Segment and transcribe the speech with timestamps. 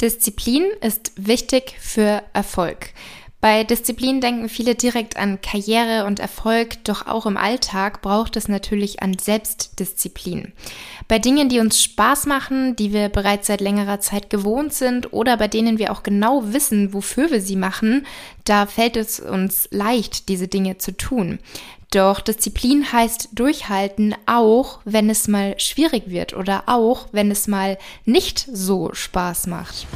[0.00, 2.90] Disziplin ist wichtig für Erfolg.
[3.40, 8.48] Bei Disziplin denken viele direkt an Karriere und Erfolg, doch auch im Alltag braucht es
[8.48, 10.52] natürlich an Selbstdisziplin.
[11.06, 15.36] Bei Dingen, die uns Spaß machen, die wir bereits seit längerer Zeit gewohnt sind oder
[15.36, 18.06] bei denen wir auch genau wissen, wofür wir sie machen,
[18.44, 21.38] da fällt es uns leicht, diese Dinge zu tun.
[21.90, 27.78] Doch Disziplin heißt durchhalten, auch wenn es mal schwierig wird oder auch wenn es mal
[28.04, 29.86] nicht so Spaß macht.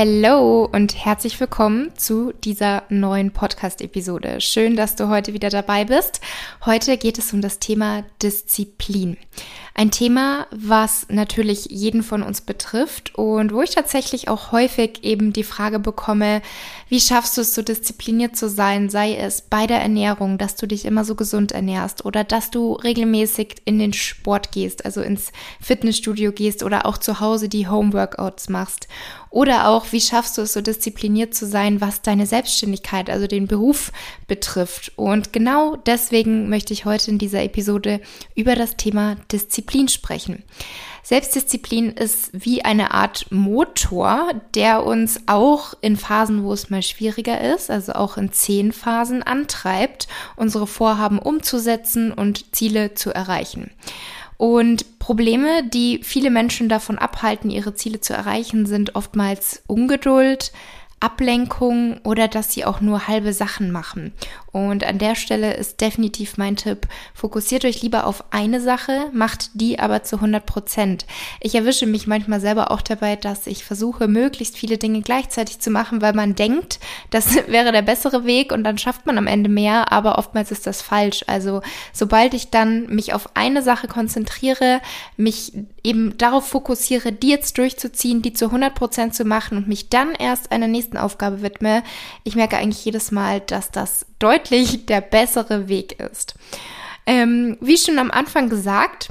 [0.00, 4.40] Hallo und herzlich willkommen zu dieser neuen Podcast-Episode.
[4.40, 6.20] Schön, dass du heute wieder dabei bist.
[6.64, 9.16] Heute geht es um das Thema Disziplin.
[9.78, 15.32] Ein Thema, was natürlich jeden von uns betrifft und wo ich tatsächlich auch häufig eben
[15.32, 16.42] die Frage bekomme,
[16.88, 20.66] wie schaffst du es, so diszipliniert zu sein, sei es bei der Ernährung, dass du
[20.66, 25.30] dich immer so gesund ernährst oder dass du regelmäßig in den Sport gehst, also ins
[25.60, 28.88] Fitnessstudio gehst oder auch zu Hause die Homeworkouts machst.
[29.30, 33.46] Oder auch, wie schaffst du es, so diszipliniert zu sein, was deine Selbstständigkeit, also den
[33.46, 33.92] Beruf
[34.26, 34.92] betrifft.
[34.96, 38.00] Und genau deswegen möchte ich heute in dieser Episode
[38.34, 40.42] über das Thema Disziplin Disziplin sprechen.
[41.02, 47.40] Selbstdisziplin ist wie eine Art Motor, der uns auch in Phasen, wo es mal schwieriger
[47.54, 53.70] ist, also auch in zehn Phasen antreibt, unsere Vorhaben umzusetzen und Ziele zu erreichen.
[54.36, 60.52] Und Probleme, die viele Menschen davon abhalten, ihre Ziele zu erreichen, sind oftmals Ungeduld,
[61.00, 64.12] Ablenkung oder dass sie auch nur halbe Sachen machen.
[64.50, 69.50] Und an der Stelle ist definitiv mein Tipp, fokussiert euch lieber auf eine Sache, macht
[69.54, 71.06] die aber zu 100 Prozent.
[71.40, 75.70] Ich erwische mich manchmal selber auch dabei, dass ich versuche, möglichst viele Dinge gleichzeitig zu
[75.70, 76.80] machen, weil man denkt,
[77.10, 80.66] das wäre der bessere Weg und dann schafft man am Ende mehr, aber oftmals ist
[80.66, 81.24] das falsch.
[81.26, 81.60] Also
[81.92, 84.80] sobald ich dann mich auf eine Sache konzentriere,
[85.16, 85.52] mich
[85.84, 90.14] eben darauf fokussiere, die jetzt durchzuziehen, die zu 100 Prozent zu machen und mich dann
[90.14, 91.82] erst einer nächsten Aufgabe widme,
[92.24, 96.34] ich merke eigentlich jedes Mal, dass das deutlich der bessere Weg ist.
[97.06, 99.10] Ähm, wie schon am Anfang gesagt,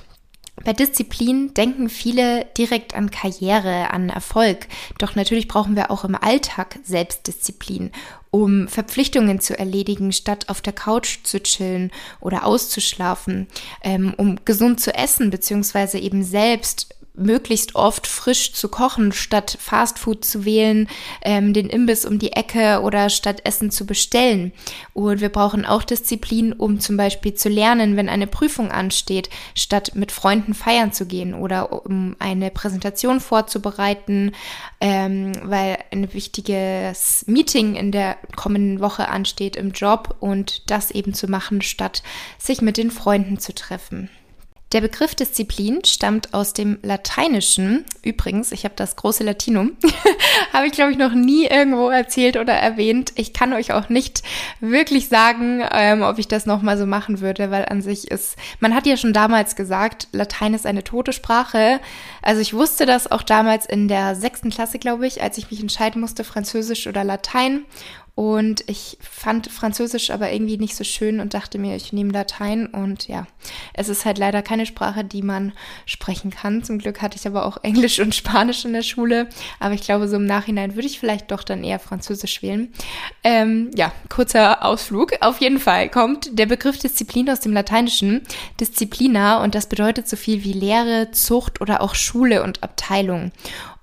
[0.63, 4.67] bei Disziplin denken viele direkt an Karriere, an Erfolg.
[4.97, 7.91] Doch natürlich brauchen wir auch im Alltag Selbstdisziplin,
[8.31, 13.47] um Verpflichtungen zu erledigen, statt auf der Couch zu chillen oder auszuschlafen,
[13.83, 20.23] ähm, um gesund zu essen, beziehungsweise eben selbst möglichst oft frisch zu kochen, statt Fastfood
[20.23, 20.88] zu wählen,
[21.22, 24.53] ähm, den Imbiss um die Ecke oder statt Essen zu bestellen.
[24.94, 29.91] Und wir brauchen auch Disziplin, um zum Beispiel zu lernen, wenn eine Prüfung ansteht, statt
[29.95, 34.31] mit Freunden feiern zu gehen oder um eine Präsentation vorzubereiten,
[34.79, 41.13] ähm, weil ein wichtiges Meeting in der kommenden Woche ansteht im Job und das eben
[41.13, 42.03] zu machen, statt
[42.38, 44.09] sich mit den Freunden zu treffen.
[44.73, 47.85] Der Begriff Disziplin stammt aus dem Lateinischen.
[48.03, 49.78] Übrigens, ich habe das große Latinum,
[50.53, 53.13] habe ich glaube ich noch nie irgendwo erzählt oder erwähnt.
[53.16, 54.23] Ich kann euch auch nicht
[54.59, 58.75] wirklich sagen, ähm, ob ich das nochmal so machen würde, weil an sich ist, man
[58.75, 61.79] hat ja schon damals gesagt, Latein ist eine tote Sprache.
[62.22, 65.61] Also ich wusste das auch damals in der sechsten Klasse, glaube ich, als ich mich
[65.61, 67.63] entscheiden musste, Französisch oder Latein.
[68.17, 72.66] Und ich fand Französisch aber irgendwie nicht so schön und dachte mir, ich nehme Latein.
[72.66, 73.28] Und ja,
[73.75, 75.53] es ist halt leider keine Sprache, die man
[75.85, 76.63] sprechen kann.
[76.63, 79.29] Zum Glück hatte ich aber auch Englisch und Spanisch in der Schule.
[79.59, 82.73] Aber ich glaube, so im Nachhinein würde ich vielleicht doch dann eher Französisch wählen.
[83.23, 85.13] Ähm, ja, kurzer Ausflug.
[85.22, 88.23] Auf jeden Fall kommt der Begriff Disziplin aus dem Lateinischen
[88.59, 93.31] Disziplina und das bedeutet so viel wie Lehre, Zucht oder auch Schule und Abteilung.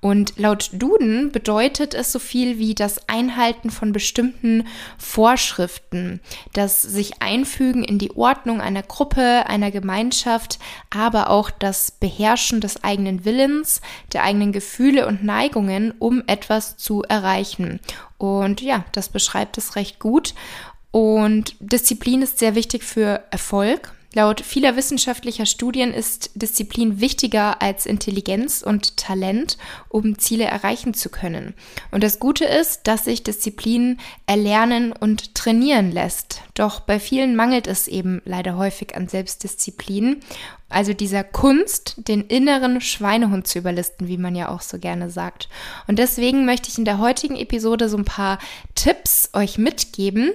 [0.04, 4.66] Und laut Duden bedeutet es so viel wie das Einhalten von bestimmten
[4.98, 6.20] Vorschriften,
[6.53, 10.59] das sich einfügen in die Ordnung einer Gruppe, einer Gemeinschaft,
[10.91, 13.81] aber auch das Beherrschen des eigenen Willens,
[14.12, 17.81] der eigenen Gefühle und Neigungen, um etwas zu erreichen.
[18.19, 20.34] Und ja, das beschreibt es recht gut.
[20.90, 23.94] Und Disziplin ist sehr wichtig für Erfolg.
[24.16, 29.58] Laut vieler wissenschaftlicher Studien ist Disziplin wichtiger als Intelligenz und Talent,
[29.88, 31.55] um Ziele erreichen zu können.
[31.90, 36.43] Und das Gute ist, dass sich Disziplin erlernen und trainieren lässt.
[36.55, 40.20] Doch bei vielen mangelt es eben leider häufig an Selbstdisziplin,
[40.69, 45.49] also dieser Kunst, den inneren Schweinehund zu überlisten, wie man ja auch so gerne sagt.
[45.88, 48.38] Und deswegen möchte ich in der heutigen Episode so ein paar
[48.76, 50.31] Tipps euch mitgeben,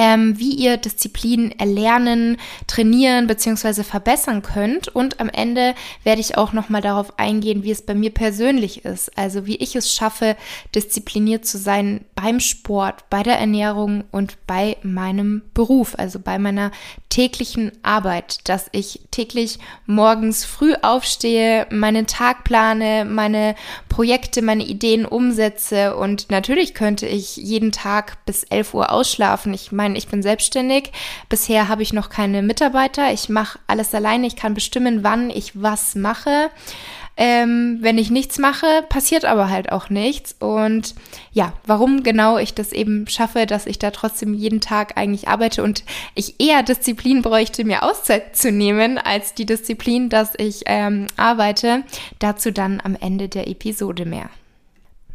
[0.00, 3.82] ähm, wie ihr Disziplin erlernen, trainieren bzw.
[3.82, 4.88] verbessern könnt.
[4.88, 5.74] Und am Ende
[6.04, 9.18] werde ich auch nochmal darauf eingehen, wie es bei mir persönlich ist.
[9.18, 10.36] Also wie ich es schaffe,
[10.74, 16.70] diszipliniert zu sein beim Sport, bei der Ernährung und bei meinem Beruf, also bei meiner
[17.10, 23.56] täglichen Arbeit, dass ich täglich morgens früh aufstehe, meinen Tag plane, meine
[23.88, 29.52] Projekte, meine Ideen umsetze und natürlich könnte ich jeden Tag bis 11 Uhr ausschlafen.
[29.52, 30.92] Ich meine, ich bin selbstständig.
[31.28, 33.12] Bisher habe ich noch keine Mitarbeiter.
[33.12, 34.26] Ich mache alles alleine.
[34.26, 36.50] Ich kann bestimmen, wann ich was mache.
[37.16, 40.34] Ähm, wenn ich nichts mache, passiert aber halt auch nichts.
[40.38, 40.94] Und
[41.32, 45.62] ja, warum genau ich das eben schaffe, dass ich da trotzdem jeden Tag eigentlich arbeite
[45.62, 45.84] und
[46.14, 51.82] ich eher Disziplin bräuchte, mir Auszeit zu nehmen, als die Disziplin, dass ich ähm, arbeite,
[52.20, 54.30] dazu dann am Ende der Episode mehr.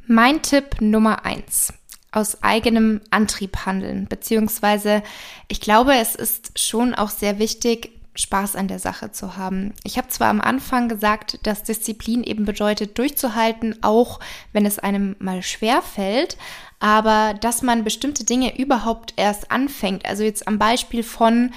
[0.06, 1.74] Mein Tipp Nummer eins
[2.15, 5.03] aus eigenem Antrieb handeln, beziehungsweise
[5.47, 9.73] ich glaube, es ist schon auch sehr wichtig, Spaß an der Sache zu haben.
[9.83, 14.21] Ich habe zwar am Anfang gesagt, dass Disziplin eben bedeutet, durchzuhalten, auch
[14.53, 16.38] wenn es einem mal schwer fällt,
[16.79, 20.06] aber dass man bestimmte Dinge überhaupt erst anfängt.
[20.06, 21.51] Also jetzt am Beispiel von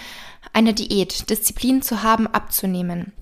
[0.53, 3.13] einer Diät, Disziplin zu haben, abzunehmen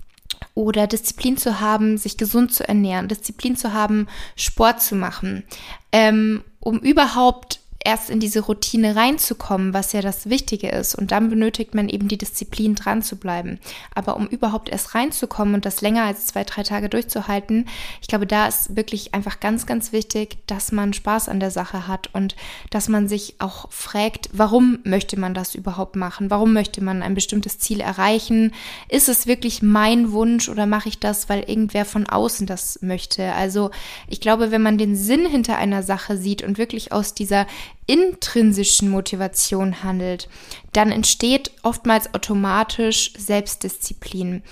[0.57, 5.43] oder Disziplin zu haben, sich gesund zu ernähren, Disziplin zu haben, Sport zu machen,
[5.91, 10.93] ähm, um überhaupt erst in diese Routine reinzukommen, was ja das Wichtige ist.
[10.93, 13.59] Und dann benötigt man eben die Disziplin, dran zu bleiben.
[13.95, 17.65] Aber um überhaupt erst reinzukommen und das länger als zwei, drei Tage durchzuhalten,
[18.01, 21.87] ich glaube, da ist wirklich einfach ganz, ganz wichtig, dass man Spaß an der Sache
[21.87, 22.35] hat und
[22.71, 26.29] dass man sich auch fragt, warum möchte man das überhaupt machen?
[26.29, 28.53] Warum möchte man ein bestimmtes Ziel erreichen?
[28.89, 33.31] Ist es wirklich mein Wunsch oder mache ich das, weil irgendwer von außen das möchte?
[33.31, 33.71] Also
[34.09, 37.47] ich glaube, wenn man den Sinn hinter einer Sache sieht und wirklich aus dieser
[37.87, 40.29] intrinsischen Motivation handelt,
[40.73, 44.43] dann entsteht oftmals automatisch Selbstdisziplin.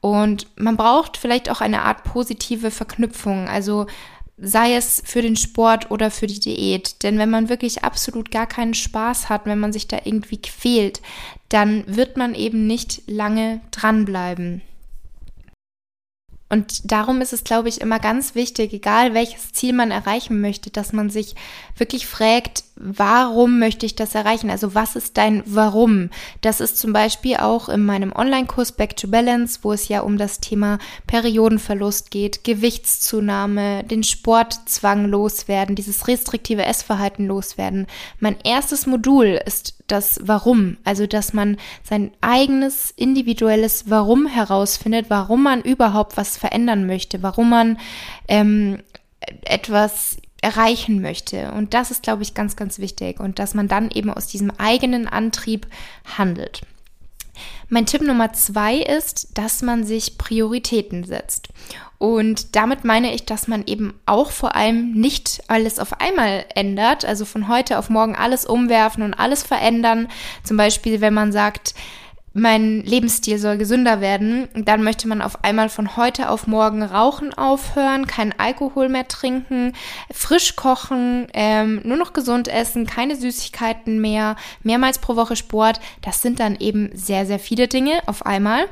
[0.00, 3.86] Und man braucht vielleicht auch eine Art positive Verknüpfung, also
[4.36, 7.02] sei es für den Sport oder für die Diät.
[7.02, 11.00] Denn wenn man wirklich absolut gar keinen Spaß hat, wenn man sich da irgendwie quält,
[11.48, 14.62] dann wird man eben nicht lange dranbleiben.
[16.50, 20.70] Und darum ist es, glaube ich, immer ganz wichtig, egal welches Ziel man erreichen möchte,
[20.70, 21.34] dass man sich
[21.76, 24.50] wirklich fragt, warum möchte ich das erreichen?
[24.50, 26.10] Also was ist dein Warum?
[26.40, 30.18] Das ist zum Beispiel auch in meinem Online-Kurs Back to Balance, wo es ja um
[30.18, 37.86] das Thema Periodenverlust geht, Gewichtszunahme, den Sportzwang loswerden, dieses restriktive Essverhalten loswerden.
[38.18, 45.42] Mein erstes Modul ist das Warum, also dass man sein eigenes individuelles Warum herausfindet, warum
[45.44, 47.78] man überhaupt was verändern möchte, warum man
[48.26, 48.78] ähm,
[49.44, 51.50] etwas erreichen möchte.
[51.52, 53.18] Und das ist, glaube ich, ganz, ganz wichtig.
[53.18, 55.66] Und dass man dann eben aus diesem eigenen Antrieb
[56.18, 56.60] handelt.
[57.68, 61.48] Mein Tipp Nummer zwei ist, dass man sich Prioritäten setzt.
[61.98, 67.06] Und damit meine ich, dass man eben auch vor allem nicht alles auf einmal ändert,
[67.06, 70.08] also von heute auf morgen alles umwerfen und alles verändern.
[70.42, 71.74] Zum Beispiel, wenn man sagt,
[72.36, 77.32] mein Lebensstil soll gesünder werden, dann möchte man auf einmal von heute auf morgen Rauchen
[77.32, 79.72] aufhören, keinen Alkohol mehr trinken,
[80.12, 84.34] frisch kochen, ähm, nur noch gesund essen, keine Süßigkeiten mehr,
[84.64, 85.78] mehrmals pro Woche Sport.
[86.02, 88.66] Das sind dann eben sehr, sehr viele Dinge auf einmal.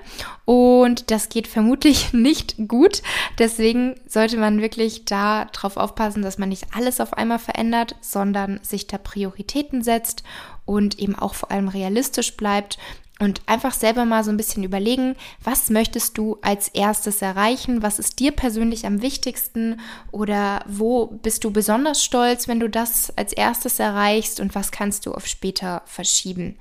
[0.45, 3.01] Und das geht vermutlich nicht gut.
[3.39, 8.59] Deswegen sollte man wirklich da drauf aufpassen, dass man nicht alles auf einmal verändert, sondern
[8.65, 10.25] sich da Prioritäten setzt
[10.65, 12.79] und eben auch vor allem realistisch bleibt
[13.23, 15.15] und einfach selber mal so ein bisschen überlegen,
[15.45, 17.81] was möchtest du als erstes erreichen?
[17.81, 19.79] Was ist dir persönlich am wichtigsten?
[20.11, 24.41] Oder wo bist du besonders stolz, wenn du das als erstes erreichst?
[24.41, 26.57] Und was kannst du auf später verschieben?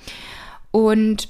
[0.70, 1.30] Und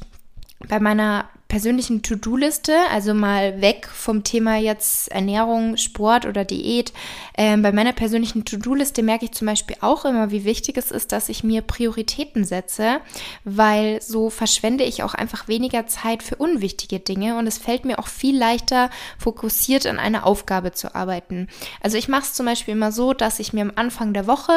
[0.68, 6.94] bei meiner persönlichen To-Do-Liste, also mal weg vom Thema jetzt Ernährung, Sport oder Diät.
[7.38, 11.12] Ähm, bei meiner persönlichen To-Do-Liste merke ich zum Beispiel auch immer, wie wichtig es ist,
[11.12, 13.02] dass ich mir Prioritäten setze,
[13.44, 18.00] weil so verschwende ich auch einfach weniger Zeit für unwichtige Dinge und es fällt mir
[18.00, 18.90] auch viel leichter,
[19.20, 21.50] fokussiert an einer Aufgabe zu arbeiten.
[21.82, 24.54] Also ich mache es zum Beispiel immer so, dass ich mir am Anfang der Woche,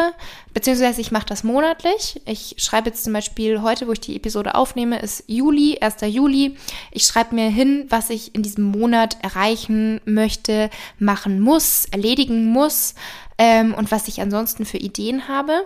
[0.52, 2.22] beziehungsweise ich mache das monatlich.
[2.24, 5.96] Ich schreibe jetzt zum Beispiel heute, wo ich die Episode aufnehme, ist Juli, 1.
[6.02, 6.56] Juli.
[6.90, 12.94] Ich schreibe mir hin, was ich in diesem Monat erreichen möchte, machen muss, erledigen muss.
[13.38, 15.64] ähm, und was ich ansonsten für Ideen habe.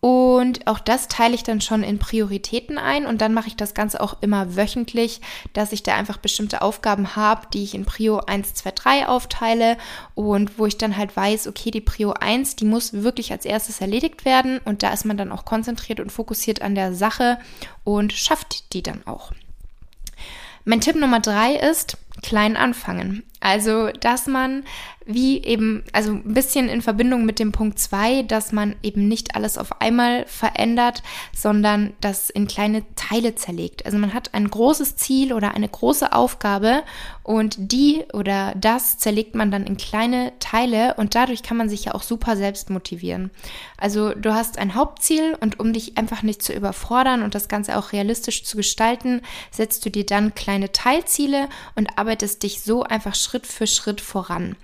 [0.00, 3.72] Und auch das teile ich dann schon in Prioritäten ein und dann mache ich das
[3.72, 5.22] Ganze auch immer wöchentlich,
[5.54, 9.78] dass ich da einfach bestimmte Aufgaben habe, die ich in Prio 1, 2, 3 aufteile
[10.14, 13.80] und wo ich dann halt weiß, okay, die Prio 1, die muss wirklich als erstes
[13.80, 17.38] erledigt werden und da ist man dann auch konzentriert und fokussiert an der Sache
[17.82, 19.32] und schafft die dann auch.
[20.66, 23.24] Mein Tipp Nummer drei ist, klein anfangen.
[23.40, 24.64] Also, dass man
[25.06, 29.36] wie eben, also ein bisschen in Verbindung mit dem Punkt zwei, dass man eben nicht
[29.36, 31.02] alles auf einmal verändert,
[31.36, 33.84] sondern das in kleine Teile zerlegt.
[33.84, 36.82] Also man hat ein großes Ziel oder eine große Aufgabe
[37.22, 41.86] und die oder das zerlegt man dann in kleine Teile und dadurch kann man sich
[41.86, 43.30] ja auch super selbst motivieren.
[43.76, 47.76] Also du hast ein Hauptziel und um dich einfach nicht zu überfordern und das Ganze
[47.76, 53.14] auch realistisch zu gestalten, setzt du dir dann kleine Teilziele und arbeitest dich so einfach
[53.14, 54.56] Schritt für Schritt voran.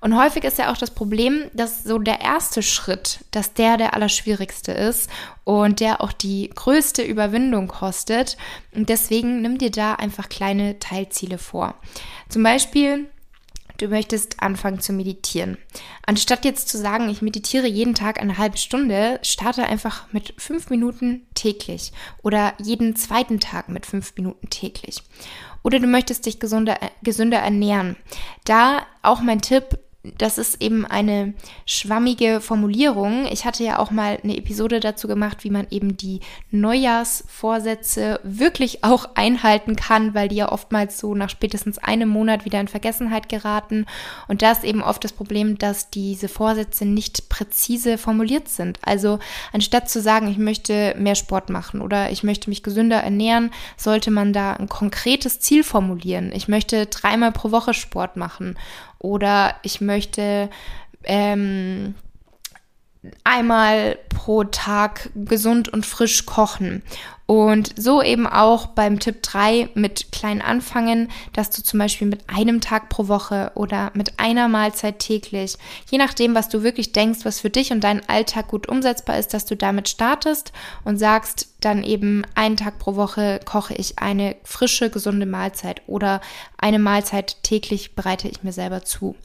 [0.00, 3.92] Und häufig ist ja auch das Problem, dass so der erste Schritt, dass der der
[3.92, 5.10] allerschwierigste ist
[5.44, 8.38] und der auch die größte Überwindung kostet.
[8.74, 11.74] Und deswegen nimm dir da einfach kleine Teilziele vor.
[12.30, 13.10] Zum Beispiel
[13.78, 15.58] du möchtest anfangen zu meditieren.
[16.06, 20.70] Anstatt jetzt zu sagen, ich meditiere jeden Tag eine halbe Stunde, starte einfach mit fünf
[20.70, 25.02] Minuten täglich oder jeden zweiten Tag mit fünf Minuten täglich.
[25.66, 27.96] Oder du möchtest dich gesunder, gesünder ernähren.
[28.44, 29.80] Da auch mein Tipp,
[30.18, 31.34] das ist eben eine
[31.64, 33.26] schwammige Formulierung.
[33.26, 36.20] Ich hatte ja auch mal eine Episode dazu gemacht, wie man eben die
[36.50, 42.60] Neujahrsvorsätze wirklich auch einhalten kann, weil die ja oftmals so nach spätestens einem Monat wieder
[42.60, 43.86] in Vergessenheit geraten.
[44.28, 48.78] Und da ist eben oft das Problem, dass diese Vorsätze nicht präzise formuliert sind.
[48.82, 49.18] Also
[49.52, 54.10] anstatt zu sagen, ich möchte mehr Sport machen oder ich möchte mich gesünder ernähren, sollte
[54.10, 56.32] man da ein konkretes Ziel formulieren.
[56.32, 58.56] Ich möchte dreimal pro Woche Sport machen
[58.98, 60.50] oder ich möchte
[61.04, 61.94] ähm,
[63.24, 66.82] einmal pro Tag gesund und frisch kochen.
[67.26, 72.20] Und so eben auch beim Tipp 3 mit klein anfangen, dass du zum Beispiel mit
[72.28, 75.56] einem Tag pro Woche oder mit einer Mahlzeit täglich,
[75.90, 79.34] je nachdem, was du wirklich denkst, was für dich und deinen Alltag gut umsetzbar ist,
[79.34, 80.52] dass du damit startest
[80.84, 86.20] und sagst dann eben einen Tag pro Woche koche ich eine frische, gesunde Mahlzeit oder
[86.58, 89.16] eine Mahlzeit täglich bereite ich mir selber zu.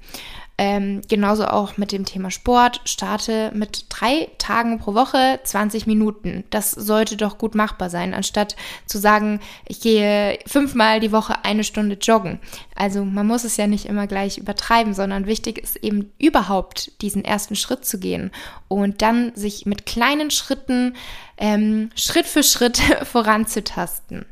[0.64, 2.82] Ähm, genauso auch mit dem Thema Sport.
[2.86, 6.44] Starte mit drei Tagen pro Woche 20 Minuten.
[6.52, 11.64] Das sollte doch gut machbar sein, anstatt zu sagen, ich gehe fünfmal die Woche eine
[11.64, 12.38] Stunde joggen.
[12.76, 17.26] Also man muss es ja nicht immer gleich übertreiben, sondern wichtig ist eben überhaupt diesen
[17.26, 18.30] ersten Schritt zu gehen
[18.68, 20.96] und dann sich mit kleinen Schritten
[21.38, 24.28] ähm, Schritt für Schritt voranzutasten.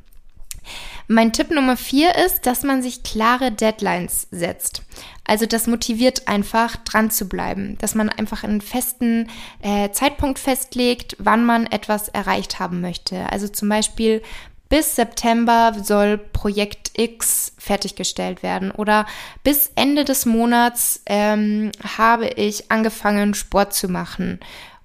[1.12, 4.84] Mein Tipp Nummer vier ist, dass man sich klare Deadlines setzt.
[5.26, 9.28] Also das motiviert einfach dran zu bleiben, dass man einfach einen festen
[9.64, 13.28] äh, Zeitpunkt festlegt, wann man etwas erreicht haben möchte.
[13.32, 14.22] Also zum Beispiel
[14.70, 19.08] bis September soll Projekt X fertiggestellt werden oder
[19.44, 24.40] bis Ende des Monats ähm, habe ich angefangen Sport zu machen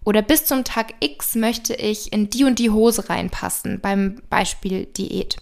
[0.04, 4.87] oder bis zum Tag X möchte ich in die und die Hose reinpassen, beim Beispiel
[4.87, 5.37] Diät.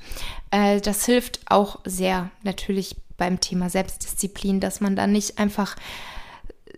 [0.53, 5.75] Äh, das hilft auch sehr natürlich beim Thema Selbstdisziplin, dass man dann nicht einfach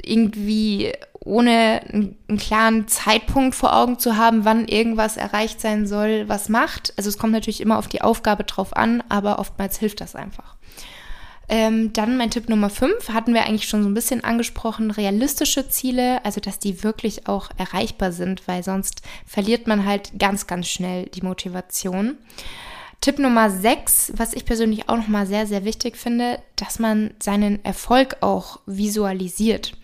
[0.03, 6.49] irgendwie ohne einen klaren Zeitpunkt vor Augen zu haben, wann irgendwas erreicht sein soll, was
[6.49, 6.93] macht.
[6.97, 10.57] Also es kommt natürlich immer auf die Aufgabe drauf an, aber oftmals hilft das einfach.
[11.49, 15.69] Ähm, dann mein Tipp Nummer 5 hatten wir eigentlich schon so ein bisschen angesprochen, realistische
[15.69, 20.69] Ziele, also dass die wirklich auch erreichbar sind, weil sonst verliert man halt ganz, ganz
[20.69, 22.19] schnell die Motivation.
[23.05, 27.63] Tipp Nummer 6, was ich persönlich auch nochmal sehr, sehr wichtig finde, dass man seinen
[27.63, 29.77] Erfolg auch visualisiert.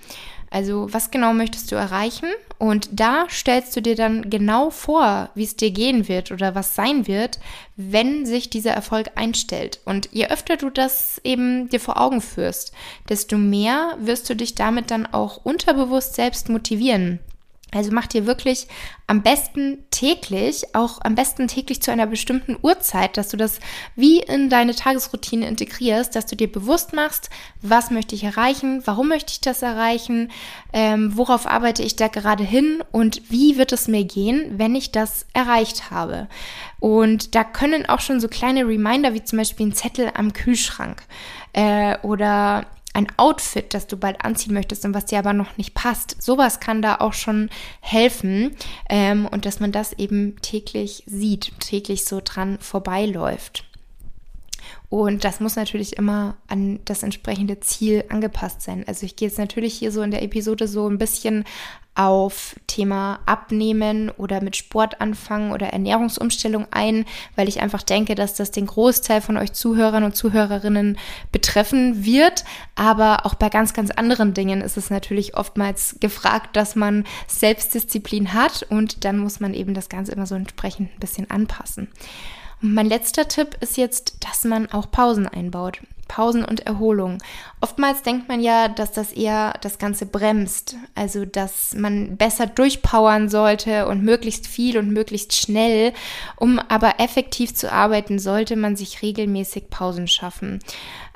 [0.49, 2.31] Also was genau möchtest du erreichen?
[2.57, 6.75] Und da stellst du dir dann genau vor, wie es dir gehen wird oder was
[6.75, 7.41] sein wird,
[7.77, 9.81] wenn sich dieser Erfolg einstellt.
[9.85, 12.73] Und je öfter du das eben dir vor Augen führst,
[13.11, 17.21] desto mehr wirst du dich damit dann auch unterbewusst selbst motivieren.
[17.73, 18.67] Also mach dir wirklich
[19.07, 23.61] am besten täglich, auch am besten täglich zu einer bestimmten Uhrzeit, dass du das
[23.97, 27.31] wie in deine Tagesroutine integrierst, dass du dir bewusst machst,
[27.63, 30.31] was möchte ich erreichen, warum möchte ich das erreichen,
[30.73, 34.91] ähm, worauf arbeite ich da gerade hin und wie wird es mir gehen, wenn ich
[34.91, 36.29] das erreicht habe.
[36.81, 41.03] Und da können auch schon so kleine Reminder wie zum Beispiel ein Zettel am Kühlschrank
[41.53, 45.75] äh, oder ein Outfit, das du bald anziehen möchtest und was dir aber noch nicht
[45.75, 46.21] passt.
[46.21, 48.57] Sowas kann da auch schon helfen
[48.89, 53.70] ähm, und dass man das eben täglich sieht, täglich so dran vorbeiläuft.
[54.91, 58.85] Und das muss natürlich immer an das entsprechende Ziel angepasst sein.
[58.89, 61.45] Also ich gehe jetzt natürlich hier so in der Episode so ein bisschen
[61.95, 67.05] auf Thema Abnehmen oder mit Sport anfangen oder Ernährungsumstellung ein,
[67.37, 70.99] weil ich einfach denke, dass das den Großteil von euch Zuhörern und Zuhörerinnen
[71.31, 72.45] betreffen wird.
[72.75, 78.35] Aber auch bei ganz, ganz anderen Dingen ist es natürlich oftmals gefragt, dass man Selbstdisziplin
[78.35, 81.89] hat und dann muss man eben das Ganze immer so entsprechend ein bisschen anpassen.
[82.63, 85.81] Und mein letzter Tipp ist jetzt, dass man auch Pausen einbaut.
[86.11, 87.19] Pausen und Erholung.
[87.61, 93.29] Oftmals denkt man ja, dass das eher das Ganze bremst, also dass man besser durchpowern
[93.29, 95.93] sollte und möglichst viel und möglichst schnell.
[96.35, 100.59] Um aber effektiv zu arbeiten, sollte man sich regelmäßig Pausen schaffen.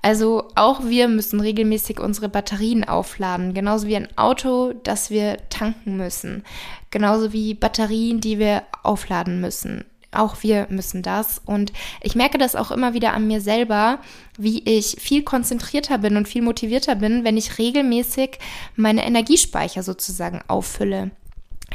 [0.01, 5.97] Also auch wir müssen regelmäßig unsere Batterien aufladen, genauso wie ein Auto, das wir tanken
[5.97, 6.45] müssen,
[6.93, 9.85] genauso wie Batterien, die wir aufladen müssen.
[10.15, 11.41] Auch wir müssen das.
[11.45, 13.99] Und ich merke das auch immer wieder an mir selber,
[14.39, 18.39] wie ich viel konzentrierter bin und viel motivierter bin, wenn ich regelmäßig
[18.77, 21.11] meine Energiespeicher sozusagen auffülle.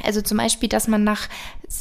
[0.03, 1.27] Also zum Beispiel, dass man nach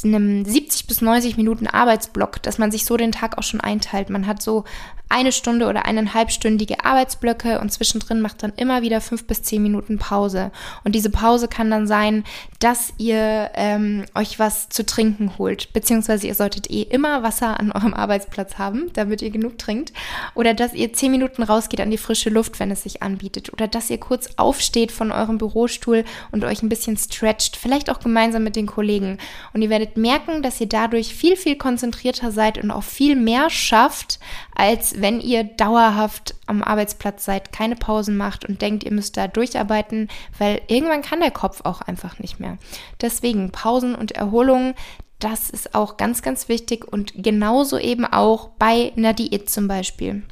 [0.03, 4.09] einem 70 bis 90 Minuten Arbeitsblock, dass man sich so den Tag auch schon einteilt.
[4.09, 4.65] Man hat so
[5.09, 9.97] eine Stunde oder eineinhalbstündige Arbeitsblöcke und zwischendrin macht dann immer wieder fünf bis zehn Minuten
[9.97, 10.51] Pause.
[10.83, 12.23] Und diese Pause kann dann sein,
[12.59, 17.71] dass ihr ähm, euch was zu trinken holt, beziehungsweise ihr solltet eh immer Wasser an
[17.71, 19.93] eurem Arbeitsplatz haben, damit ihr genug trinkt.
[20.35, 23.51] Oder dass ihr zehn Minuten rausgeht an die frische Luft, wenn es sich anbietet.
[23.51, 27.99] Oder dass ihr kurz aufsteht von eurem Bürostuhl und euch ein bisschen stretcht, vielleicht auch
[27.99, 29.17] gemeinsam mit den Kollegen.
[29.53, 33.49] Und ihr werdet merken, dass ihr dadurch viel, viel konzentrierter seid und auch viel mehr
[33.49, 34.19] schafft,
[34.59, 39.29] als wenn ihr dauerhaft am Arbeitsplatz seid, keine Pausen macht und denkt, ihr müsst da
[39.29, 42.57] durcharbeiten, weil irgendwann kann der Kopf auch einfach nicht mehr.
[42.99, 44.75] Deswegen Pausen und Erholung,
[45.19, 50.23] das ist auch ganz, ganz wichtig und genauso eben auch bei einer Diät zum Beispiel.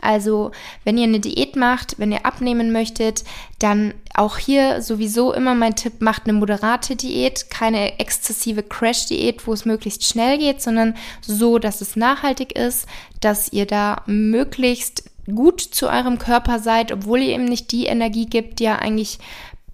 [0.00, 0.50] Also,
[0.84, 3.24] wenn ihr eine Diät macht, wenn ihr abnehmen möchtet,
[3.58, 9.52] dann auch hier sowieso immer mein Tipp, macht eine moderate Diät, keine exzessive Crash-Diät, wo
[9.52, 12.86] es möglichst schnell geht, sondern so, dass es nachhaltig ist,
[13.20, 18.26] dass ihr da möglichst gut zu eurem Körper seid, obwohl ihr ihm nicht die Energie
[18.26, 19.18] gibt, die er eigentlich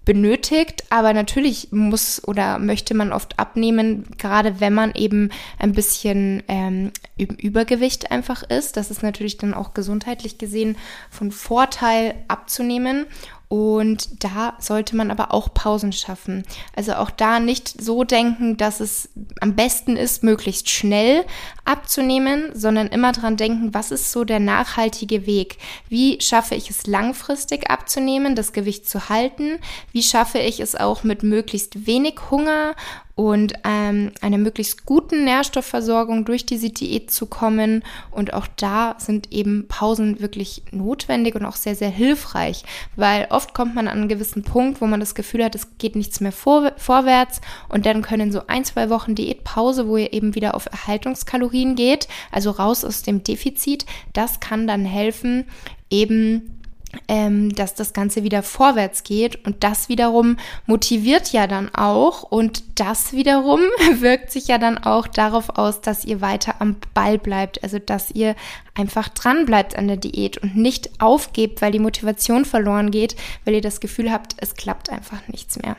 [0.09, 6.41] benötigt, aber natürlich muss oder möchte man oft abnehmen, gerade wenn man eben ein bisschen
[6.47, 8.75] ähm, Übergewicht einfach ist.
[8.75, 10.77] Das ist natürlich dann auch gesundheitlich gesehen
[11.11, 13.05] von Vorteil abzunehmen.
[13.49, 16.43] Und da sollte man aber auch Pausen schaffen.
[16.75, 19.09] Also auch da nicht so denken, dass es
[19.41, 21.25] am besten ist, möglichst schnell
[21.65, 25.57] abzunehmen, sondern immer dran denken, was ist so der nachhaltige Weg?
[25.89, 29.57] Wie schaffe ich es langfristig abzunehmen, das Gewicht zu halten?
[29.91, 32.75] Wie schaffe ich es auch mit möglichst wenig Hunger
[33.19, 37.83] und ähm, einer möglichst guten Nährstoffversorgung durch diese Diät zu kommen.
[38.11, 42.63] Und auch da sind eben Pausen wirklich notwendig und auch sehr, sehr hilfreich,
[42.95, 45.97] weil oft kommt man an einen gewissen Punkt, wo man das Gefühl hat, es geht
[45.97, 50.33] nichts mehr vor, vorwärts und dann können so ein, zwei Wochen Diätpause, wo ihr eben
[50.33, 55.43] wieder auf Erhaltungskalorien geht, also raus aus dem Defizit, das kann dann helfen,
[55.89, 56.58] eben
[57.07, 59.45] ähm, dass das Ganze wieder vorwärts geht.
[59.45, 62.23] Und das wiederum motiviert ja dann auch.
[62.23, 63.59] Und das wiederum
[63.99, 68.11] wirkt sich ja dann auch darauf aus, dass ihr weiter am Ball bleibt, also dass
[68.11, 68.35] ihr
[68.75, 73.55] einfach dran bleibt an der Diät und nicht aufgebt, weil die Motivation verloren geht, weil
[73.55, 75.75] ihr das Gefühl habt, es klappt einfach nichts mehr.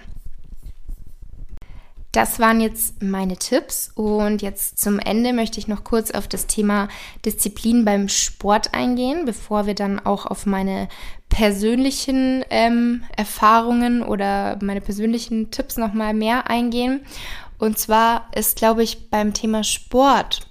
[2.12, 6.49] Das waren jetzt meine Tipps und jetzt zum Ende möchte ich noch kurz auf das
[6.49, 6.88] Thema
[7.25, 10.88] Disziplin beim Sport eingehen, bevor wir dann auch auf meine
[11.29, 17.03] persönlichen ähm, Erfahrungen oder meine persönlichen Tipps nochmal mehr eingehen.
[17.59, 20.49] Und zwar ist, glaube ich, beim Thema Sport,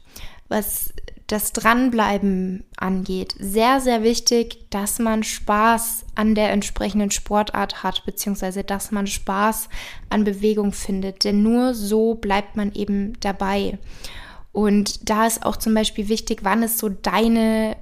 [0.47, 0.93] was
[1.29, 8.63] das Dranbleiben angeht, sehr, sehr wichtig, dass man Spaß an der entsprechenden Sportart hat, beziehungsweise
[8.63, 9.69] dass man Spaß
[10.09, 11.23] an Bewegung findet.
[11.23, 13.77] Denn nur so bleibt man eben dabei.
[14.51, 17.77] Und da ist auch zum Beispiel wichtig, wann ist so deine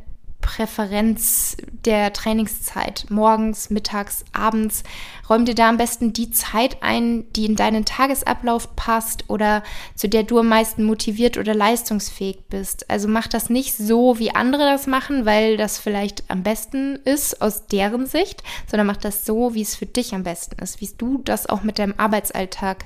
[0.48, 3.08] Präferenz der Trainingszeit.
[3.10, 4.84] Morgens, mittags, abends.
[5.30, 9.62] Räum dir da am besten die Zeit ein, die in deinen Tagesablauf passt oder
[9.94, 12.90] zu der du am meisten motiviert oder leistungsfähig bist.
[12.90, 17.42] Also mach das nicht so, wie andere das machen, weil das vielleicht am besten ist
[17.42, 20.90] aus deren Sicht, sondern mach das so, wie es für dich am besten ist, wie
[20.98, 22.86] du das auch mit deinem Arbeitsalltag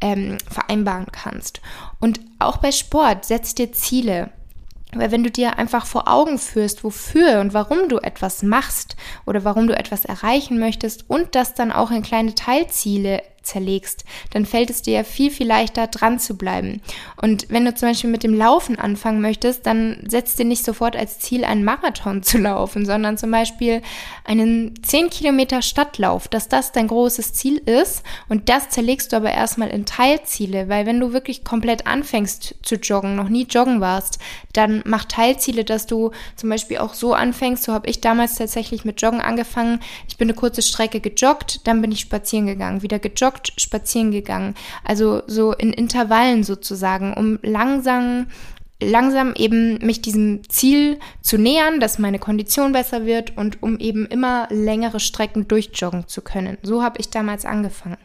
[0.00, 1.60] ähm, vereinbaren kannst.
[2.00, 4.30] Und auch bei Sport, setz dir Ziele.
[4.94, 9.42] Weil wenn du dir einfach vor Augen führst, wofür und warum du etwas machst oder
[9.44, 14.70] warum du etwas erreichen möchtest und das dann auch in kleine Teilziele zerlegst, dann fällt
[14.70, 16.80] es dir ja viel, viel leichter dran zu bleiben.
[17.20, 20.96] Und wenn du zum Beispiel mit dem Laufen anfangen möchtest, dann setzt dir nicht sofort
[20.96, 23.82] als Ziel, einen Marathon zu laufen, sondern zum Beispiel
[24.24, 28.02] einen 10 Kilometer Stadtlauf, dass das dein großes Ziel ist.
[28.28, 32.76] Und das zerlegst du aber erstmal in Teilziele, weil wenn du wirklich komplett anfängst zu
[32.76, 34.18] joggen, noch nie joggen warst,
[34.52, 37.64] dann mach Teilziele, dass du zum Beispiel auch so anfängst.
[37.64, 39.80] So habe ich damals tatsächlich mit Joggen angefangen.
[40.08, 44.54] Ich bin eine kurze Strecke gejoggt, dann bin ich spazieren gegangen, wieder gejoggt, spazieren gegangen.
[44.84, 48.26] Also so in Intervallen sozusagen, um langsam
[48.82, 54.06] langsam eben mich diesem Ziel zu nähern, dass meine Kondition besser wird und um eben
[54.06, 56.58] immer längere Strecken durchjoggen zu können.
[56.62, 57.98] So habe ich damals angefangen.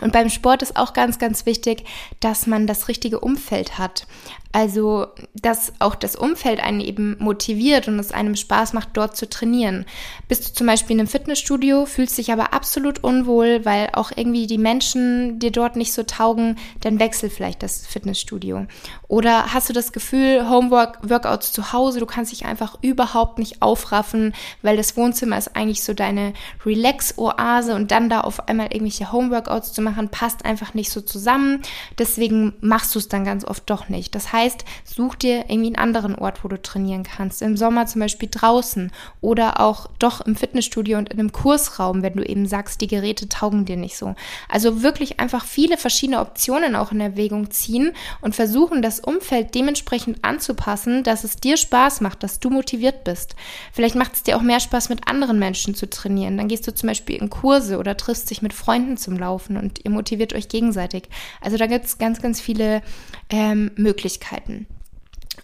[0.00, 1.84] Und beim Sport ist auch ganz, ganz wichtig,
[2.20, 4.06] dass man das richtige Umfeld hat.
[4.54, 9.26] Also, dass auch das Umfeld einen eben motiviert und es einem Spaß macht, dort zu
[9.26, 9.86] trainieren.
[10.28, 14.46] Bist du zum Beispiel in einem Fitnessstudio, fühlst dich aber absolut unwohl, weil auch irgendwie
[14.46, 18.66] die Menschen dir dort nicht so taugen, dann wechsel vielleicht das Fitnessstudio.
[19.08, 24.34] Oder hast du das Gefühl, Homeworkouts zu Hause, du kannst dich einfach überhaupt nicht aufraffen,
[24.60, 26.34] weil das Wohnzimmer ist eigentlich so deine
[26.66, 31.62] Relax-Oase und dann da auf einmal irgendwelche Homeworkouts zu machen, passt einfach nicht so zusammen.
[31.98, 34.14] Deswegen machst du es dann ganz oft doch nicht.
[34.14, 37.42] Das heißt, heißt, such dir irgendwie einen anderen Ort, wo du trainieren kannst.
[37.42, 42.14] Im Sommer zum Beispiel draußen oder auch doch im Fitnessstudio und in einem Kursraum, wenn
[42.14, 44.14] du eben sagst, die Geräte taugen dir nicht so.
[44.48, 50.24] Also wirklich einfach viele verschiedene Optionen auch in Erwägung ziehen und versuchen, das Umfeld dementsprechend
[50.24, 53.34] anzupassen, dass es dir Spaß macht, dass du motiviert bist.
[53.72, 56.36] Vielleicht macht es dir auch mehr Spaß, mit anderen Menschen zu trainieren.
[56.36, 59.84] Dann gehst du zum Beispiel in Kurse oder triffst dich mit Freunden zum Laufen und
[59.84, 61.04] ihr motiviert euch gegenseitig.
[61.40, 62.82] Also da gibt es ganz, ganz viele
[63.30, 64.31] ähm, Möglichkeiten.
[64.32, 64.66] Möglichkeiten.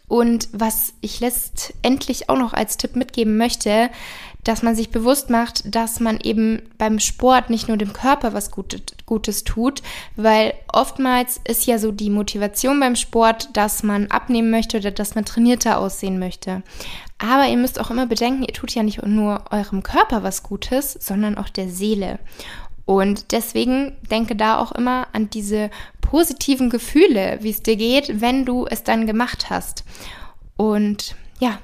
[0.07, 3.91] Und was ich letztendlich auch noch als Tipp mitgeben möchte,
[4.43, 8.51] dass man sich bewusst macht, dass man eben beim Sport nicht nur dem Körper was
[8.51, 9.83] Gutes, Gutes tut,
[10.17, 15.15] weil oftmals ist ja so die Motivation beim Sport, dass man abnehmen möchte oder dass
[15.15, 16.63] man trainierter aussehen möchte.
[17.19, 20.93] Aber ihr müsst auch immer bedenken, ihr tut ja nicht nur eurem Körper was Gutes,
[20.95, 22.19] sondern auch der Seele.
[22.89, 25.69] Und deswegen denke da auch immer an diese
[26.01, 29.85] positiven Gefühle, wie es dir geht, wenn du es dann gemacht hast.
[30.57, 31.59] Und ja,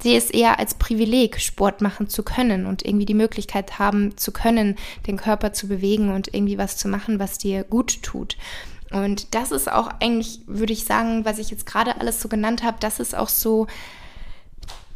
[0.00, 4.32] sehe es eher als Privileg, Sport machen zu können und irgendwie die Möglichkeit haben zu
[4.32, 8.38] können, den Körper zu bewegen und irgendwie was zu machen, was dir gut tut.
[8.90, 12.62] Und das ist auch eigentlich, würde ich sagen, was ich jetzt gerade alles so genannt
[12.62, 13.66] habe, das ist auch so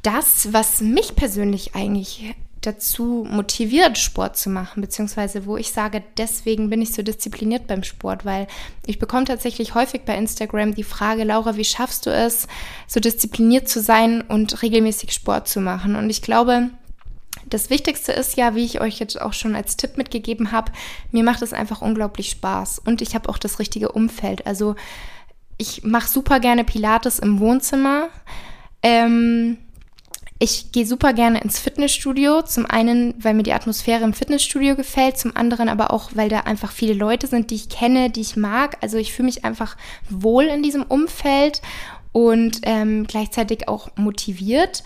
[0.03, 6.71] das, was mich persönlich eigentlich dazu motiviert, Sport zu machen, beziehungsweise wo ich sage, deswegen
[6.71, 8.47] bin ich so diszipliniert beim Sport, weil
[8.87, 12.49] ich bekomme tatsächlich häufig bei Instagram die Frage, Laura, wie schaffst du es,
[12.87, 15.95] so diszipliniert zu sein und regelmäßig Sport zu machen?
[15.97, 16.71] Und ich glaube,
[17.49, 20.73] das Wichtigste ist ja, wie ich euch jetzt auch schon als Tipp mitgegeben habe,
[21.12, 24.47] mir macht es einfach unglaublich Spaß und ich habe auch das richtige Umfeld.
[24.47, 24.75] Also
[25.59, 28.09] ich mache super gerne Pilates im Wohnzimmer.
[28.83, 29.59] Ähm,
[30.38, 32.42] ich gehe super gerne ins Fitnessstudio.
[32.42, 36.40] Zum einen, weil mir die Atmosphäre im Fitnessstudio gefällt, zum anderen aber auch, weil da
[36.40, 38.77] einfach viele Leute sind, die ich kenne, die ich mag.
[38.83, 39.77] Also ich fühle mich einfach
[40.11, 41.62] wohl in diesem Umfeld
[42.12, 44.83] und ähm, gleichzeitig auch motiviert.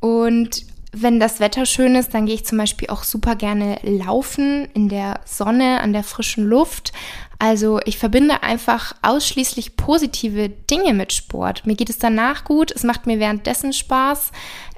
[0.00, 4.66] Und wenn das Wetter schön ist, dann gehe ich zum Beispiel auch super gerne laufen
[4.72, 6.92] in der Sonne, an der frischen Luft.
[7.38, 11.66] Also ich verbinde einfach ausschließlich positive Dinge mit Sport.
[11.66, 14.32] Mir geht es danach gut, es macht mir währenddessen Spaß.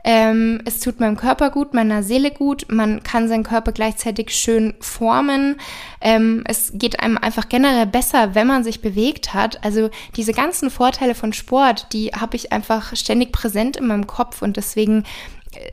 [0.05, 2.67] Ähm, es tut meinem Körper gut, meiner Seele gut.
[2.69, 5.57] Man kann seinen Körper gleichzeitig schön formen.
[6.01, 9.65] Ähm, es geht einem einfach generell besser, wenn man sich bewegt hat.
[9.65, 14.43] Also diese ganzen Vorteile von Sport, die habe ich einfach ständig präsent in meinem Kopf
[14.43, 15.05] und deswegen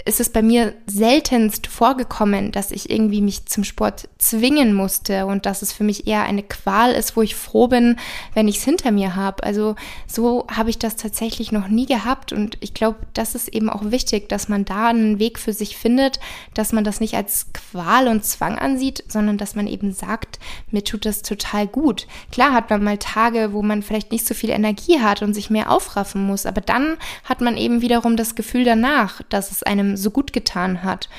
[0.05, 5.45] ist es bei mir seltenst vorgekommen, dass ich irgendwie mich zum Sport zwingen musste und
[5.45, 7.97] dass es für mich eher eine Qual ist, wo ich froh bin,
[8.33, 9.43] wenn ich es hinter mir habe.
[9.43, 9.75] Also
[10.07, 13.91] so habe ich das tatsächlich noch nie gehabt und ich glaube, das ist eben auch
[13.91, 16.19] wichtig, dass man da einen Weg für sich findet,
[16.53, 20.39] dass man das nicht als Qual und Zwang ansieht, sondern dass man eben sagt,
[20.71, 22.07] mir tut das total gut.
[22.31, 25.49] Klar hat man mal Tage, wo man vielleicht nicht so viel Energie hat und sich
[25.49, 29.97] mehr aufraffen muss, aber dann hat man eben wiederum das Gefühl danach, dass es einem
[29.97, 31.09] so gut getan hat.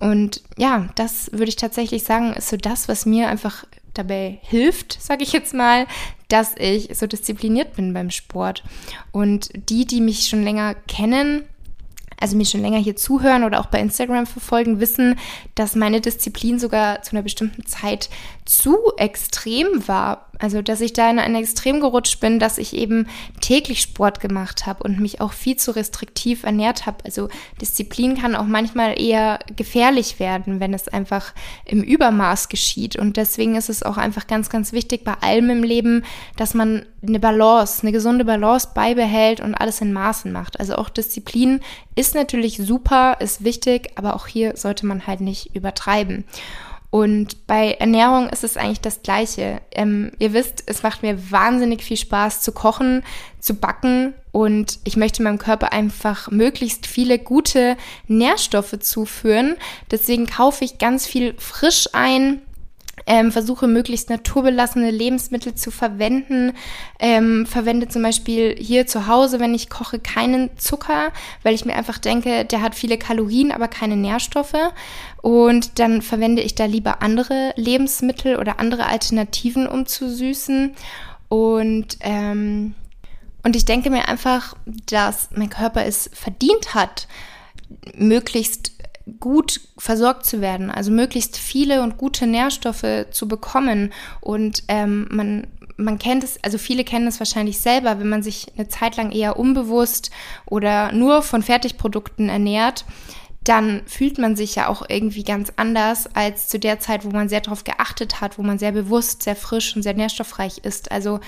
[0.00, 5.00] Und ja, das würde ich tatsächlich sagen, ist so das, was mir einfach dabei hilft,
[5.02, 5.86] sage ich jetzt mal,
[6.28, 8.62] dass ich so diszipliniert bin beim Sport.
[9.12, 11.44] Und die, die mich schon länger kennen,
[12.20, 15.18] also mir schon länger hier zuhören oder auch bei Instagram verfolgen, wissen,
[15.54, 18.10] dass meine Disziplin sogar zu einer bestimmten Zeit
[18.44, 20.24] zu extrem war.
[20.40, 23.08] Also, dass ich da in ein Extrem gerutscht bin, dass ich eben
[23.40, 27.04] täglich Sport gemacht habe und mich auch viel zu restriktiv ernährt habe.
[27.04, 27.28] Also,
[27.60, 32.96] Disziplin kann auch manchmal eher gefährlich werden, wenn es einfach im Übermaß geschieht.
[32.96, 36.04] Und deswegen ist es auch einfach ganz, ganz wichtig bei allem im Leben,
[36.36, 40.58] dass man eine Balance, eine gesunde Balance beibehält und alles in Maßen macht.
[40.60, 41.60] Also auch Disziplin
[41.98, 46.24] ist natürlich super, ist wichtig, aber auch hier sollte man halt nicht übertreiben.
[46.90, 49.60] Und bei Ernährung ist es eigentlich das Gleiche.
[49.72, 53.02] Ähm, ihr wisst, es macht mir wahnsinnig viel Spaß zu kochen,
[53.40, 59.56] zu backen und ich möchte meinem Körper einfach möglichst viele gute Nährstoffe zuführen.
[59.90, 62.40] Deswegen kaufe ich ganz viel frisch ein,
[63.06, 66.52] ähm, versuche möglichst naturbelassene Lebensmittel zu verwenden.
[66.98, 71.74] Ähm, verwende zum Beispiel hier zu Hause, wenn ich koche, keinen Zucker, weil ich mir
[71.74, 74.54] einfach denke, der hat viele Kalorien, aber keine Nährstoffe.
[75.22, 80.74] Und dann verwende ich da lieber andere Lebensmittel oder andere Alternativen, um zu süßen.
[81.28, 82.74] Und ähm,
[83.44, 87.08] und ich denke mir einfach, dass mein Körper es verdient hat,
[87.94, 88.72] möglichst
[89.20, 93.92] gut versorgt zu werden, also möglichst viele und gute Nährstoffe zu bekommen.
[94.20, 98.46] Und ähm, man, man kennt es, also viele kennen es wahrscheinlich selber, wenn man sich
[98.56, 100.10] eine Zeit lang eher unbewusst
[100.46, 102.84] oder nur von Fertigprodukten ernährt,
[103.44, 107.28] dann fühlt man sich ja auch irgendwie ganz anders als zu der Zeit, wo man
[107.28, 110.90] sehr darauf geachtet hat, wo man sehr bewusst, sehr frisch und sehr nährstoffreich ist.
[110.90, 111.20] Also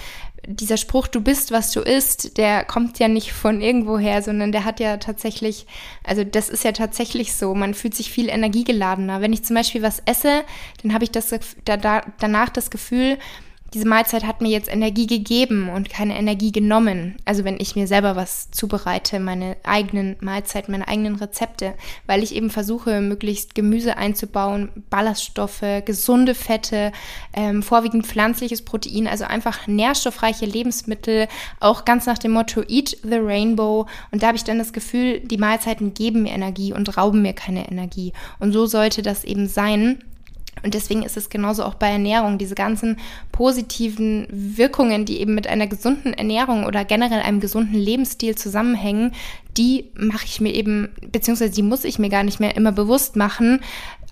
[0.46, 4.64] dieser Spruch, du bist, was du isst, der kommt ja nicht von irgendwoher, sondern der
[4.64, 5.66] hat ja tatsächlich,
[6.04, 9.20] also das ist ja tatsächlich so, man fühlt sich viel energiegeladener.
[9.20, 10.42] Wenn ich zum Beispiel was esse,
[10.82, 13.18] dann habe ich das, da, da, danach das Gefühl,
[13.72, 17.16] diese Mahlzeit hat mir jetzt Energie gegeben und keine Energie genommen.
[17.24, 21.74] Also wenn ich mir selber was zubereite, meine eigenen Mahlzeiten, meine eigenen Rezepte,
[22.06, 26.90] weil ich eben versuche, möglichst Gemüse einzubauen, Ballaststoffe, gesunde Fette,
[27.32, 31.28] ähm, vorwiegend pflanzliches Protein, also einfach nährstoffreiche Lebensmittel,
[31.60, 33.86] auch ganz nach dem Motto Eat the Rainbow.
[34.10, 37.34] Und da habe ich dann das Gefühl, die Mahlzeiten geben mir Energie und rauben mir
[37.34, 38.12] keine Energie.
[38.40, 40.02] Und so sollte das eben sein.
[40.62, 42.38] Und deswegen ist es genauso auch bei Ernährung.
[42.38, 42.98] Diese ganzen
[43.32, 49.12] positiven Wirkungen, die eben mit einer gesunden Ernährung oder generell einem gesunden Lebensstil zusammenhängen,
[49.56, 53.16] die mache ich mir eben, beziehungsweise die muss ich mir gar nicht mehr immer bewusst
[53.16, 53.60] machen,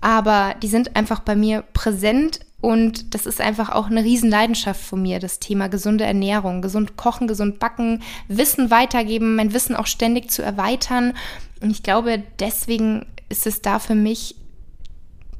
[0.01, 5.01] aber die sind einfach bei mir präsent und das ist einfach auch eine Riesenleidenschaft von
[5.01, 10.29] mir, das Thema gesunde Ernährung, gesund kochen, gesund backen, Wissen weitergeben, mein Wissen auch ständig
[10.29, 11.13] zu erweitern.
[11.61, 14.35] Und ich glaube, deswegen ist es da für mich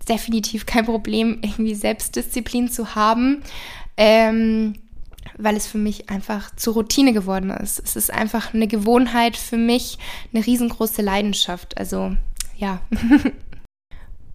[0.10, 3.44] definitiv kein Problem, irgendwie Selbstdisziplin zu haben,
[3.98, 4.74] ähm,
[5.38, 7.80] weil es für mich einfach zur Routine geworden ist.
[7.80, 9.98] Es ist einfach eine Gewohnheit für mich,
[10.34, 11.78] eine riesengroße Leidenschaft.
[11.78, 12.16] Also
[12.58, 12.82] ja.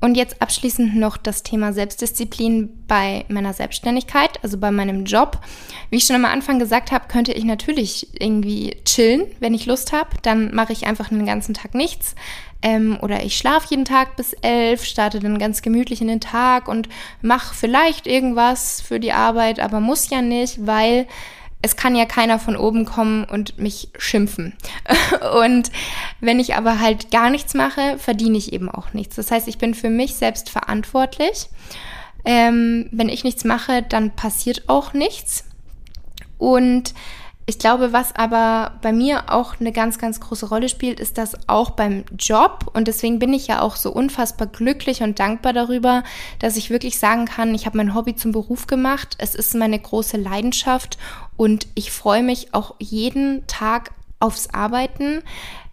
[0.04, 5.40] Und jetzt abschließend noch das Thema Selbstdisziplin bei meiner Selbstständigkeit, also bei meinem Job.
[5.88, 9.94] Wie ich schon am Anfang gesagt habe, könnte ich natürlich irgendwie chillen, wenn ich Lust
[9.94, 10.10] habe.
[10.20, 12.16] Dann mache ich einfach den ganzen Tag nichts.
[12.60, 16.68] Ähm, oder ich schlafe jeden Tag bis elf, starte dann ganz gemütlich in den Tag
[16.68, 16.90] und
[17.22, 21.06] mache vielleicht irgendwas für die Arbeit, aber muss ja nicht, weil
[21.64, 24.52] es kann ja keiner von oben kommen und mich schimpfen.
[25.42, 25.72] und
[26.20, 29.16] wenn ich aber halt gar nichts mache, verdiene ich eben auch nichts.
[29.16, 31.48] Das heißt, ich bin für mich selbst verantwortlich.
[32.26, 35.44] Ähm, wenn ich nichts mache, dann passiert auch nichts.
[36.36, 36.92] Und
[37.46, 41.34] ich glaube, was aber bei mir auch eine ganz, ganz große Rolle spielt, ist das
[41.46, 42.70] auch beim Job.
[42.72, 46.04] Und deswegen bin ich ja auch so unfassbar glücklich und dankbar darüber,
[46.38, 49.16] dass ich wirklich sagen kann, ich habe mein Hobby zum Beruf gemacht.
[49.18, 50.96] Es ist meine große Leidenschaft
[51.36, 55.22] und ich freue mich auch jeden Tag aufs Arbeiten.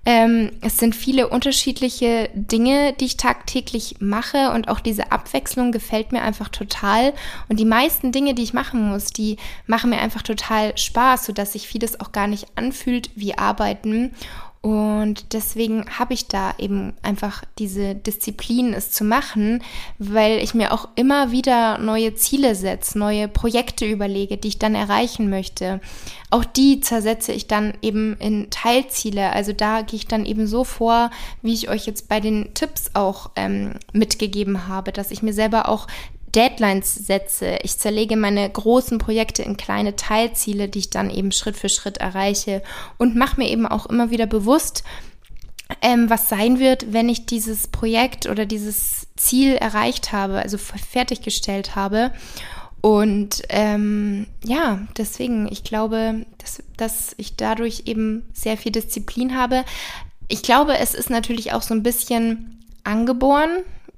[0.04, 6.12] Ähm, es sind viele unterschiedliche Dinge, die ich tagtäglich mache und auch diese Abwechslung gefällt
[6.12, 7.14] mir einfach total.
[7.50, 11.54] Und die meisten Dinge, die ich machen muss, die machen mir einfach total Spaß, sodass
[11.54, 14.16] sich vieles auch gar nicht anfühlt wie Arbeiten.
[14.62, 19.64] Und deswegen habe ich da eben einfach diese Disziplin, es zu machen,
[19.98, 24.76] weil ich mir auch immer wieder neue Ziele setze, neue Projekte überlege, die ich dann
[24.76, 25.82] erreichen möchte.
[26.30, 29.32] Auch die zersetze ich dann eben in Teilziele.
[29.32, 31.10] Also da gehe ich dann eben so vor,
[31.42, 35.70] wie ich euch jetzt bei den Tipps auch ähm, mitgegeben habe, dass ich mir selber
[35.70, 35.88] auch
[36.36, 37.60] Deadlines setze.
[37.64, 41.98] Ich zerlege meine großen Projekte in kleine Teilziele, die ich dann eben Schritt für Schritt
[41.98, 42.62] erreiche
[42.98, 44.84] und mache mir eben auch immer wieder bewusst,
[45.82, 51.76] ähm, was sein wird, wenn ich dieses Projekt oder dieses Ziel erreicht habe, also fertiggestellt
[51.76, 52.12] habe.
[52.82, 59.64] Und ähm, ja, deswegen, ich glaube, dass, dass ich dadurch eben sehr viel Disziplin habe
[60.32, 63.50] ich glaube, es ist natürlich auch so ein bisschen angeboren,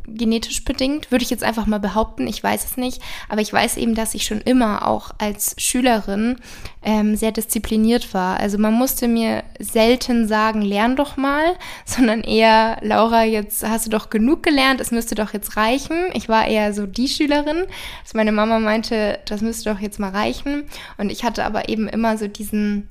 [0.07, 2.27] genetisch bedingt, würde ich jetzt einfach mal behaupten.
[2.27, 6.37] Ich weiß es nicht, aber ich weiß eben, dass ich schon immer auch als Schülerin
[6.81, 8.39] ähm, sehr diszipliniert war.
[8.39, 11.43] Also man musste mir selten sagen, lern doch mal,
[11.85, 15.97] sondern eher, Laura, jetzt hast du doch genug gelernt, es müsste doch jetzt reichen.
[16.13, 17.65] Ich war eher so die Schülerin,
[18.03, 20.63] dass meine Mama meinte, das müsste doch jetzt mal reichen.
[20.97, 22.89] Und ich hatte aber eben immer so diesen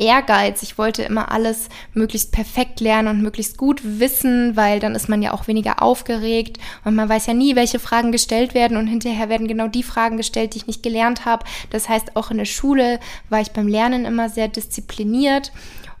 [0.00, 0.62] Ehrgeiz.
[0.62, 5.22] Ich wollte immer alles möglichst perfekt lernen und möglichst gut wissen, weil dann ist man
[5.22, 9.28] ja auch weniger aufgeregt und man weiß ja nie, welche Fragen gestellt werden und hinterher
[9.28, 11.44] werden genau die Fragen gestellt, die ich nicht gelernt habe.
[11.70, 15.52] Das heißt, auch in der Schule war ich beim Lernen immer sehr diszipliniert.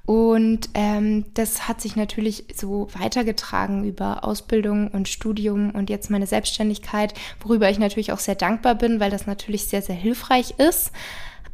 [0.06, 6.26] Und ähm, das hat sich natürlich so weitergetragen über Ausbildung und Studium und jetzt meine
[6.26, 10.90] Selbstständigkeit, worüber ich natürlich auch sehr dankbar bin, weil das natürlich sehr, sehr hilfreich ist.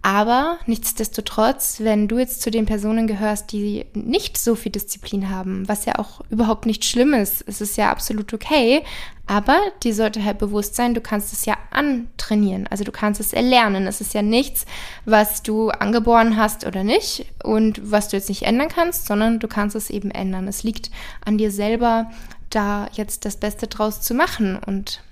[0.02, 5.66] Aber nichtsdestotrotz, wenn du jetzt zu den Personen gehörst, die nicht so viel Disziplin haben,
[5.68, 8.85] was ja auch überhaupt nicht schlimm ist, es ist ja absolut okay,
[9.26, 13.32] aber die sollte halt bewusst sein, du kannst es ja antrainieren, also du kannst es
[13.32, 13.88] erlernen.
[13.88, 14.66] Es ist ja nichts,
[15.04, 19.48] was du angeboren hast oder nicht und was du jetzt nicht ändern kannst, sondern du
[19.48, 20.46] kannst es eben ändern.
[20.46, 20.92] Es liegt
[21.24, 22.12] an dir selber,
[22.50, 25.02] da jetzt das Beste draus zu machen und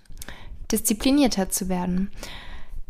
[0.70, 2.12] disziplinierter zu werden.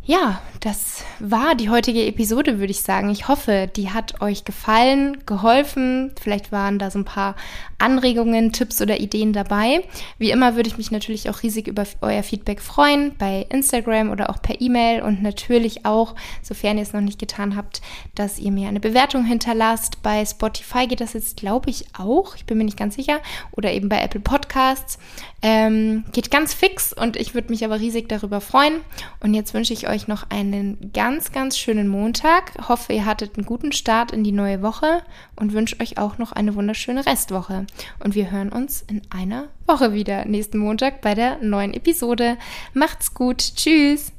[0.07, 3.09] Ja, das war die heutige Episode, würde ich sagen.
[3.09, 6.13] Ich hoffe, die hat euch gefallen, geholfen.
[6.21, 7.37] Vielleicht waren da so ein paar
[7.85, 9.83] Anregungen, Tipps oder Ideen dabei.
[10.19, 14.31] Wie immer würde ich mich natürlich auch riesig über euer Feedback freuen, bei Instagram oder
[14.31, 17.81] auch per E-Mail und natürlich auch, sofern ihr es noch nicht getan habt,
[18.15, 20.03] dass ihr mir eine Bewertung hinterlasst.
[20.03, 22.37] Bei Spotify geht das jetzt, glaube ich, auch.
[22.37, 23.21] Ich bin mir nicht ganz sicher.
[23.53, 24.99] Oder eben bei Apple Podcasts.
[25.43, 28.81] Ähm, geht ganz fix und ich würde mich aber riesig darüber freuen.
[29.21, 32.53] Und jetzt wünsche ich euch euch noch einen ganz, ganz schönen Montag.
[32.69, 35.03] Hoffe, ihr hattet einen guten Start in die neue Woche
[35.37, 37.67] und wünsche euch auch noch eine wunderschöne Restwoche.
[38.01, 42.39] Und wir hören uns in einer Woche wieder, nächsten Montag bei der neuen Episode.
[42.73, 43.39] Macht's gut.
[43.57, 44.14] Tschüss.